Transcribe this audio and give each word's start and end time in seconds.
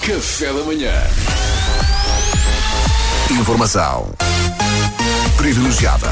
Café 0.00 0.52
da 0.52 0.62
manhã. 0.62 0.92
Informação 3.30 4.12
privilegiada 5.36 6.08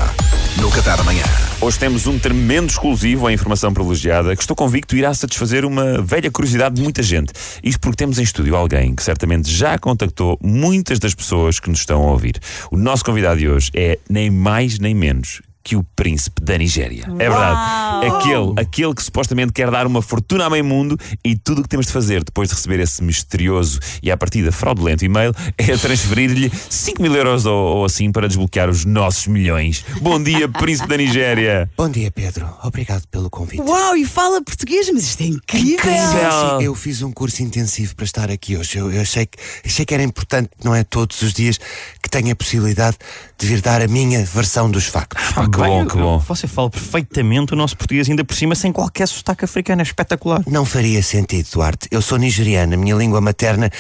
no 0.61 0.71
Café 0.71 0.97
da 0.97 1.05
manhã. 1.05 1.23
Hoje 1.61 1.79
temos 1.79 2.07
um 2.07 2.19
tremendo 2.19 2.71
exclusivo 2.71 3.31
em 3.31 3.35
informação 3.35 3.73
privilegiada 3.73 4.35
que 4.37 4.43
estou 4.43 4.57
convicto 4.57 4.97
irá 4.97 5.15
satisfazer 5.15 5.65
uma 5.65 6.03
velha 6.03 6.31
curiosidade 6.31 6.75
de 6.75 6.83
muita 6.83 7.03
gente. 7.03 7.33
Isto 7.63 7.81
porque 7.81 7.97
temos 7.97 8.19
em 8.19 8.23
estúdio 8.23 8.55
alguém 8.57 8.95
que 8.95 9.03
certamente 9.03 9.51
já 9.51 9.79
contactou 9.79 10.39
muitas 10.43 10.99
das 10.99 11.15
pessoas 11.15 11.59
que 11.59 11.71
nos 11.71 11.79
estão 11.79 12.03
a 12.03 12.11
ouvir. 12.11 12.39
O 12.71 12.77
nosso 12.77 13.05
convidado 13.05 13.39
de 13.39 13.49
hoje 13.49 13.71
é 13.75 13.99
nem 14.09 14.31
mais 14.31 14.79
nem 14.79 14.95
menos 14.95 15.41
que 15.65 15.75
o 15.77 15.83
príncipe 15.97 16.43
da 16.43 16.59
Nigéria. 16.59 17.07
É 17.19 17.29
verdade. 17.29 18.07
Aquele, 18.07 18.53
aquele 18.57 18.95
que 18.95 19.03
supostamente 19.03 19.53
quer 19.53 19.71
dar 19.71 19.87
uma 19.87 20.03
fortuna 20.03 20.45
a 20.45 20.51
meio 20.51 20.65
mundo 20.65 20.99
e 21.25 21.35
tudo 21.35 21.61
o 21.61 21.63
que 21.63 21.69
temos 21.69 21.87
de 21.87 21.93
fazer 21.93 22.23
depois 22.23 22.51
de 22.51 22.55
receber 22.55 22.81
esse 22.81 23.03
misterioso 23.03 23.81
e 24.03 24.11
à 24.11 24.17
partida 24.17 24.53
fraudulento 24.53 25.05
e-mail 25.05 25.33
é 25.57 25.77
transferir-lhe 25.77 26.53
5 26.69 27.01
mil 27.01 27.15
euros 27.15 27.47
ou, 27.47 27.77
ou 27.77 27.85
assim 27.85 28.13
para 28.13 28.29
desbloquear 28.29 28.69
os 28.69 28.85
nossos 28.85 29.27
milhões. 29.27 29.85
Bom 30.03 30.23
dia, 30.23 30.47
príncipe 30.53 30.89
da 30.89 30.99
Nigéria. 30.99 31.71
Bom 31.77 31.89
dia, 31.89 32.11
Pedro. 32.11 32.47
Obrigado 32.63 33.07
pelo 33.09 33.31
convite. 33.31 33.63
Uau, 33.63 33.97
e 33.97 34.05
fala 34.05 34.43
português, 34.43 34.91
mas 34.93 35.05
isto 35.05 35.23
é 35.23 35.27
incrível! 35.27 35.75
Incrível. 35.75 36.61
Eu 36.61 36.75
fiz 36.75 37.01
um 37.01 37.11
curso 37.11 37.43
intensivo 37.43 37.97
para 37.97 38.05
estar 38.05 38.31
aqui 38.31 38.57
hoje. 38.57 38.77
Eu, 38.77 38.93
eu 38.93 39.01
achei, 39.01 39.25
que, 39.25 39.39
achei 39.65 39.87
que 39.87 39.95
era 39.95 40.03
importante, 40.03 40.51
não 40.63 40.75
é 40.75 40.85
todos 40.85 41.23
os 41.23 41.33
dias, 41.33 41.59
que 42.03 42.11
tenha 42.11 42.35
a 42.35 42.37
possibilidade 42.37 42.99
de 43.39 43.47
vir 43.47 43.63
dar 43.63 43.81
a 43.81 43.89
minha 43.89 44.25
versão 44.25 44.71
dos 44.71 44.87
factos. 44.87 45.23
Que 45.55 45.61
bom, 45.61 45.87
que 45.87 45.97
bom. 45.97 46.19
Você 46.19 46.49
fala 46.49 46.69
perfeitamente 46.69 47.53
o 47.53 47.57
nosso 47.57 47.77
português, 47.77 48.11
ainda 48.11 48.25
por 48.25 48.35
cima, 48.35 48.55
sem 48.57 48.73
qualquer 48.73 49.07
sotaque 49.07 49.45
africano. 49.45 49.83
É 49.83 49.85
espetacular. 49.85 50.43
Não 50.49 50.65
faria 50.65 51.03
sentido, 51.03 51.49
Duarte. 51.53 51.89
Eu 51.91 52.03
sou 52.03 52.19
nigeriana, 52.19 52.75
a 52.75 52.79
minha 52.79 52.97
língua 52.97 53.21
materna 53.21 53.71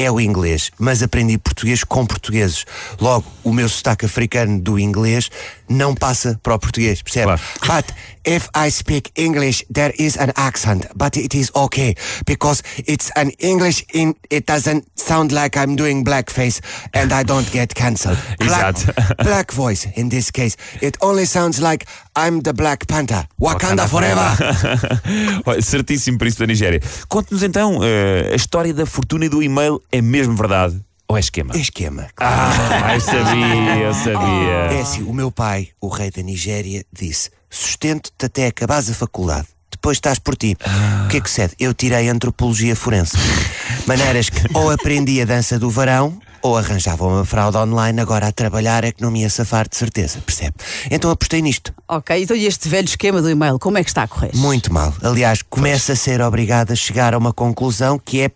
é 0.00 0.10
o 0.10 0.18
inglês, 0.18 0.70
mas 0.78 1.02
aprendi 1.02 1.36
português 1.36 1.84
com 1.84 2.06
portugueses. 2.06 2.64
Logo, 2.98 3.26
o 3.44 3.52
meu 3.52 3.68
sotaque 3.68 4.06
africano 4.06 4.58
do 4.58 4.78
inglês 4.78 5.30
não 5.68 5.94
passa 5.94 6.38
para 6.42 6.54
o 6.54 6.58
português, 6.58 7.02
percebe? 7.02 7.38
Claro. 7.60 7.82
But 7.82 7.94
if 8.24 8.48
I 8.54 8.70
speak 8.70 9.12
English, 9.14 9.64
there 9.72 9.94
is 9.98 10.16
an 10.16 10.32
accent, 10.36 10.86
but 10.96 11.16
it 11.16 11.34
is 11.34 11.50
okay 11.54 11.94
because 12.26 12.62
it's 12.86 13.10
an 13.14 13.30
English 13.38 13.84
in 13.92 14.14
it 14.30 14.46
doesn't 14.46 14.84
sound 14.94 15.32
like 15.32 15.56
I'm 15.56 15.76
doing 15.76 16.04
blackface 16.04 16.60
and 16.92 17.12
I 17.12 17.22
don't 17.22 17.50
get 17.52 17.74
cancelled. 17.74 18.18
Black, 18.38 18.74
Exato. 18.74 19.24
black 19.24 19.52
voice 19.52 19.86
in 19.96 20.08
this 20.08 20.30
case. 20.30 20.56
It 20.80 20.96
only 21.00 21.24
sounds 21.26 21.60
like 21.60 21.86
I'm 22.16 22.40
the 22.40 22.52
Black 22.52 22.86
Panther. 22.86 23.26
Wakanda, 23.40 23.86
forever. 23.88 24.36
Olha, 25.46 25.62
certíssimo 25.62 26.18
príncipe 26.18 26.40
da 26.40 26.46
Nigéria. 26.46 26.80
Conte-nos 27.08 27.42
então 27.42 27.80
eh, 27.82 28.30
a 28.32 28.34
história 28.36 28.74
da 28.74 28.86
fortuna 28.86 29.26
e 29.26 29.28
do 29.28 29.42
e-mail 29.42 29.80
é 29.92 30.00
mesmo 30.00 30.36
verdade 30.36 30.80
ou 31.08 31.16
é 31.16 31.20
esquema? 31.20 31.56
Esquema. 31.56 32.06
Ah, 32.18 32.94
eu 32.94 33.00
sabia, 33.00 33.76
eu 33.76 33.94
sabia. 33.94 34.76
É 34.76 34.80
assim, 34.80 35.02
o 35.02 35.12
meu 35.12 35.30
pai, 35.30 35.70
o 35.80 35.88
rei 35.88 36.10
da 36.10 36.22
Nigéria, 36.22 36.84
disse: 36.92 37.30
sustento-te 37.48 38.26
até 38.26 38.46
acabares 38.46 38.88
a 38.90 38.94
faculdade. 38.94 39.48
Depois 39.70 39.96
estás 39.96 40.18
por 40.18 40.36
ti. 40.36 40.56
O 41.04 41.08
que 41.08 41.16
é 41.16 41.20
que 41.20 41.30
cede? 41.30 41.54
Eu 41.58 41.72
tirei 41.72 42.08
antropologia 42.08 42.76
forense. 42.76 43.16
Maneiras 43.86 44.28
que 44.28 44.40
ou 44.52 44.70
aprendi 44.70 45.20
a 45.20 45.24
dança 45.24 45.58
do 45.58 45.70
varão 45.70 46.20
ou 46.42 46.56
arranjava 46.56 47.06
uma 47.06 47.24
fraude 47.24 47.56
online, 47.56 48.00
agora 48.00 48.28
a 48.28 48.32
trabalhar 48.32 48.84
é 48.84 48.92
que 48.92 49.02
não 49.02 49.10
me 49.10 49.20
ia 49.20 49.30
safar 49.30 49.68
de 49.68 49.76
certeza, 49.76 50.20
percebe? 50.20 50.54
Então 50.90 51.10
apostei 51.10 51.42
nisto. 51.42 51.72
Ok, 51.88 52.22
então 52.22 52.36
e 52.36 52.46
este 52.46 52.68
velho 52.68 52.86
esquema 52.86 53.20
do 53.20 53.28
e-mail, 53.28 53.58
como 53.58 53.78
é 53.78 53.84
que 53.84 53.90
está 53.90 54.04
a 54.04 54.08
correr? 54.08 54.30
Muito 54.34 54.72
mal. 54.72 54.94
Aliás, 55.02 55.42
começo 55.42 55.92
a 55.92 55.96
ser 55.96 56.20
obrigado 56.20 56.72
a 56.72 56.76
chegar 56.76 57.14
a 57.14 57.18
uma 57.18 57.32
conclusão 57.32 57.98
que 57.98 58.22
é: 58.22 58.30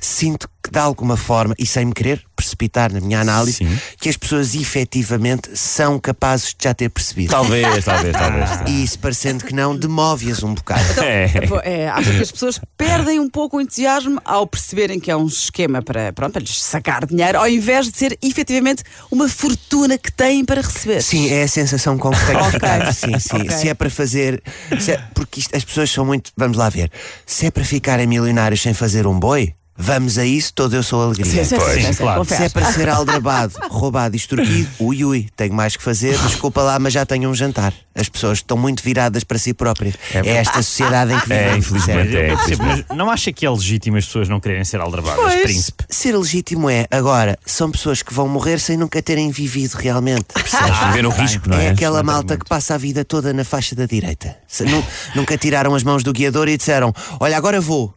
sinto 0.00 0.48
que 0.62 0.70
de 0.70 0.78
alguma 0.78 1.16
forma, 1.16 1.54
e 1.58 1.64
sem 1.66 1.84
me 1.86 1.92
querer 1.92 2.22
precipitar 2.36 2.92
na 2.92 3.00
minha 3.00 3.20
análise, 3.20 3.58
Sim. 3.58 3.78
que 4.00 4.08
as 4.08 4.16
pessoas 4.16 4.54
efetivamente 4.54 5.50
são 5.54 5.98
capazes 5.98 6.48
de 6.48 6.64
já 6.64 6.72
ter 6.74 6.88
percebido. 6.88 7.30
Talvez, 7.30 7.84
talvez, 7.84 8.12
talvez. 8.16 8.48
E 8.66 8.82
isso 8.84 8.98
parecendo 8.98 9.44
que 9.44 9.54
não, 9.54 9.76
demove-as 9.76 10.42
um 10.42 10.54
bocado. 10.54 10.80
É. 11.02 11.30
É, 11.64 11.88
acho 11.88 12.10
que 12.10 12.22
as 12.22 12.30
pessoas 12.32 12.60
perdem 12.76 13.18
um 13.20 13.28
pouco 13.28 13.56
o 13.58 13.60
entusiasmo 13.60 14.20
ao 14.24 14.46
perceberem 14.46 14.98
que 14.98 15.10
é 15.10 15.16
um 15.16 15.26
esquema 15.26 15.82
para, 15.82 16.12
pronto, 16.12 16.32
para 16.32 16.40
lhes 16.42 16.62
sacar 16.62 17.04
dinheiro, 17.06 17.38
ao 17.38 17.48
invés 17.48 17.90
de 17.90 17.96
ser 17.98 18.18
efetivamente 18.22 18.82
uma 19.10 19.28
fortuna 19.28 19.98
que 19.98 20.10
têm 20.12 20.44
para 20.44 20.60
receber. 20.62 21.02
Sim, 21.02 21.28
é 21.30 21.42
a 21.42 21.48
sensação 21.48 21.98
com 21.98 22.10
que 22.10 22.26
tenho 22.26 22.44
ficado. 22.44 22.92
Sim, 22.92 23.18
sim. 23.18 23.36
Ok. 23.36 23.50
Se 23.50 23.68
é 23.68 23.74
para 23.74 23.90
fazer. 23.90 24.42
se 24.78 24.92
é- 24.92 25.02
porque 25.14 25.40
isto- 25.40 25.54
as 25.56 25.64
pessoas 25.64 25.90
são 25.90 26.04
muito. 26.04 26.32
Vamos 26.36 26.56
lá 26.56 26.68
ver. 26.68 26.90
Se 27.26 27.46
é 27.46 27.50
para 27.50 27.64
ficarem 27.64 28.06
milionários 28.06 28.60
sem 28.62 28.72
fazer 28.74 29.06
um 29.06 29.18
boi, 29.18 29.54
vamos 29.80 30.18
a 30.18 30.24
isso, 30.24 30.52
todo 30.52 30.74
eu 30.76 30.82
sou 30.82 31.02
alegria. 31.02 31.30
Sim, 31.30 31.44
sim, 31.44 31.56
Pois, 31.56 31.74
sim, 31.82 31.92
sim, 31.92 32.02
claro. 32.02 32.24
Se 32.24 32.34
é 32.34 32.48
para 32.48 32.72
ser 32.72 32.88
aldrabado, 32.88 33.54
roubado 33.70 34.14
e 34.14 34.18
extorquido, 34.18 34.68
ui 34.78 35.04
ui, 35.04 35.28
tenho 35.36 35.54
mais 35.54 35.76
que 35.76 35.82
fazer, 35.82 36.16
desculpa 36.18 36.62
lá, 36.62 36.78
mas 36.78 36.92
já 36.92 37.04
tenho 37.06 37.28
um 37.30 37.34
jantar. 37.34 37.72
As 37.94 38.08
pessoas 38.08 38.38
estão 38.38 38.56
muito 38.56 38.82
viradas 38.82 39.24
para 39.24 39.36
si 39.38 39.52
próprias. 39.52 39.94
É, 40.14 40.36
esta 40.36 40.62
sociedade 40.62 41.12
em 41.12 41.18
que 41.20 41.32
É, 41.32 41.36
vivemos. 41.54 41.66
infelizmente 41.66 42.16
é. 42.16 42.30
Eu 42.32 42.36
percebo, 42.36 42.64
mas 42.64 42.84
não 42.96 43.10
acha 43.10 43.32
que 43.32 43.44
é 43.44 43.50
legítimo 43.50 43.96
as 43.96 44.06
pessoas 44.06 44.28
não 44.28 44.38
quererem 44.40 44.64
ser 44.64 44.80
aldrabadas, 44.80 45.20
Pois. 45.20 45.42
príncipe? 45.42 45.84
Ser 45.88 46.16
legítimo 46.16 46.70
é, 46.70 46.86
agora, 46.90 47.38
são 47.44 47.70
pessoas 47.70 48.02
que 48.02 48.14
vão 48.14 48.28
morrer 48.28 48.58
sem 48.60 48.76
nunca 48.76 49.02
terem 49.02 49.30
vivido 49.30 49.74
realmente. 49.74 50.26
percebe? 50.32 50.70
Viver 50.86 51.06
o 51.06 51.10
risco, 51.10 51.48
não 51.48 51.58
é? 51.58 51.66
É 51.66 51.70
aquela 51.70 52.02
malta 52.02 52.36
que 52.36 52.44
passa 52.48 52.74
a 52.74 52.78
vida 52.78 53.04
toda 53.04 53.32
na 53.32 53.44
faixa 53.44 53.74
da 53.74 53.86
direita. 53.86 54.36
Se 54.46 54.64
nu- 54.64 54.84
nunca 55.14 55.36
tiraram 55.36 55.74
as 55.74 55.82
mãos 55.82 56.02
do 56.02 56.12
guiador 56.12 56.48
e 56.48 56.56
disseram: 56.56 56.92
Olha, 57.18 57.36
agora 57.36 57.60
vou. 57.60 57.92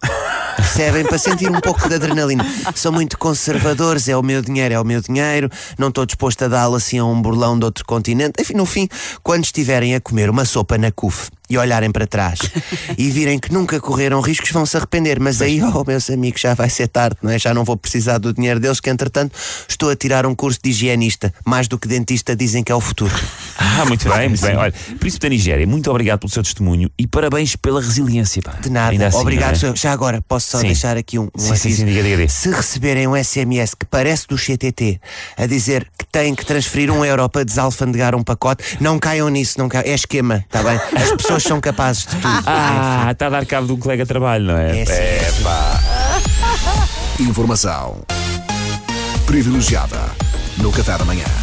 Percebem? 0.56 1.06
Para 1.06 1.18
sentir 1.18 1.50
um 1.50 1.59
pouco 1.59 1.88
de 1.88 1.96
adrenalina. 1.96 2.46
São 2.75 2.91
muito 2.91 3.18
conservadores, 3.18 4.08
é 4.08 4.16
o 4.16 4.24
meu 4.24 4.41
dinheiro, 4.41 4.74
é 4.74 4.80
o 4.80 4.86
meu 4.86 5.02
dinheiro, 5.02 5.50
não 5.78 5.90
estou 5.90 6.06
disposto 6.06 6.44
a 6.46 6.47
dá-lo 6.47 6.75
assim 6.75 6.97
a 6.97 7.06
um 7.06 7.22
burlão 7.22 7.58
de 7.58 7.66
outro 7.66 7.86
continente. 7.86 8.41
Enfim, 8.41 8.53
no 8.53 8.66
fim, 8.66 8.88
quando 9.22 9.44
estiverem 9.44 9.96
a 9.96 10.02
comer 10.02 10.30
uma 10.30 10.46
sopa 10.46 10.78
na 10.78 10.91
CUF 10.91 11.30
e 11.50 11.58
olharem 11.58 11.92
para 11.92 12.08
trás 12.08 12.40
e 12.98 13.09
virem 13.12 13.38
que 13.40 13.52
nunca 13.52 13.80
correram 13.80 14.22
riscos, 14.22 14.52
vão 14.52 14.66
se 14.66 14.78
arrepender. 14.78 15.20
Mas 15.20 15.42
aí, 15.42 15.62
oh, 15.62 15.84
meus 15.86 16.09
amigos, 16.09 16.42
já 16.42 16.54
vai 16.54 16.70
ser 16.70 16.88
tarde, 16.88 17.18
não 17.22 17.31
é? 17.31 17.40
Já 17.40 17.54
não 17.54 17.64
vou 17.64 17.78
precisar 17.78 18.18
do 18.18 18.34
dinheiro 18.34 18.59
deles, 18.59 18.80
que 18.80 18.90
entretanto 18.90 19.38
estou 19.68 19.90
a 19.90 19.96
tirar 19.96 20.26
um 20.26 20.36
curso 20.36 20.59
de 20.64 20.70
higienista. 20.70 21.34
Mais 21.46 21.68
do 21.68 21.78
que 21.78 21.88
dentista, 21.88 22.36
dizem 22.36 22.64
que 22.64 22.72
é 22.72 22.76
o 22.76 22.82
futuro. 22.82 23.14
Ah, 23.56 23.86
muito 23.86 24.09
bem, 24.09 24.30
muito 24.30 24.42
bem. 24.42 24.56
Olha, 24.56 24.74
príncipe 25.00 25.24
da 25.24 25.30
Nigéria, 25.30 25.66
muito 25.66 25.90
obrigado 25.90 26.20
pelo 26.20 26.30
seu 26.30 26.44
testemunho 26.44 26.90
e 26.98 27.08
parabéns 27.08 27.56
pela 27.56 27.80
resiliência. 27.80 28.42
Pá. 28.42 28.52
De 28.59 28.70
nada. 28.70 29.08
Assim, 29.08 29.18
Obrigado. 29.18 29.56
é? 29.66 29.76
Já 29.76 29.92
agora, 29.92 30.22
posso 30.22 30.50
só 30.50 30.59
Sim. 30.59 30.68
deixar 30.68 30.98
aqui 30.98 31.18
um, 31.18 31.30
um 31.36 31.40
Sim, 31.40 31.52
aviso? 31.52 31.78
sim, 31.78 31.86
diga, 31.86 32.03
diga, 32.03 32.18
diga. 32.18 32.30
Se 32.30 32.50
receberem 32.50 33.08
um 33.08 33.16
SMS 33.16 33.74
que 33.74 33.86
parece 33.86 34.28
do 34.28 34.36
CTT 34.38 35.00
a 35.38 35.46
dizer 35.46 35.88
que 35.98 36.06
têm 36.06 36.36
que 36.36 36.46
transferir 36.46 36.92
um 36.92 37.03
euro 37.06 37.28
para 37.30 37.44
desalfandegar 37.44 38.16
um 38.16 38.24
pacote, 38.24 38.64
não 38.80 39.00
caiam 39.00 39.30
nisso, 39.30 39.58
não 39.58 39.70
caiam. 39.70 39.90
É 39.90 39.94
esquema, 39.94 40.44
está 40.46 40.62
bem? 40.62 40.80
As 41.02 41.12
pessoas 41.34 41.44
são 41.44 41.62
capazes 41.62 42.06
de 42.06 42.16
tudo. 42.16 42.44
Ah, 42.46 43.10
está 43.12 43.28
a 43.28 43.30
dar 43.30 43.46
cabo 43.46 43.68
de 43.68 43.74
um 43.74 43.78
colega 43.78 44.04
de 44.04 44.08
trabalho, 44.08 44.46
não 44.46 44.58
é? 44.58 44.82
É, 44.82 44.86
sim. 44.86 44.92
É, 44.94 45.32
pá. 45.44 45.82
Informação 47.20 48.02
privilegiada 49.26 50.00
no 50.58 50.72
Café 50.72 50.98
da 50.98 51.06
manhã. 51.06 51.43